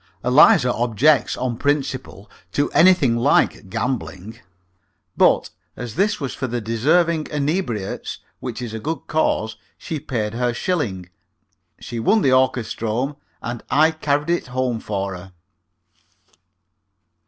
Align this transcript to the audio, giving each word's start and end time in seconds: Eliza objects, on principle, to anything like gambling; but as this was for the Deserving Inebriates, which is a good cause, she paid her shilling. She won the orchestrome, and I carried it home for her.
Eliza 0.25 0.73
objects, 0.73 1.37
on 1.37 1.57
principle, 1.57 2.27
to 2.53 2.71
anything 2.71 3.15
like 3.17 3.69
gambling; 3.69 4.39
but 5.15 5.51
as 5.77 5.93
this 5.93 6.19
was 6.19 6.33
for 6.33 6.47
the 6.47 6.59
Deserving 6.59 7.27
Inebriates, 7.29 8.17
which 8.39 8.63
is 8.63 8.73
a 8.73 8.79
good 8.79 9.01
cause, 9.05 9.57
she 9.77 9.99
paid 9.99 10.33
her 10.33 10.55
shilling. 10.55 11.11
She 11.79 11.99
won 11.99 12.23
the 12.23 12.33
orchestrome, 12.33 13.15
and 13.43 13.61
I 13.69 13.91
carried 13.91 14.31
it 14.31 14.47
home 14.47 14.79
for 14.79 15.15
her. 15.15 15.33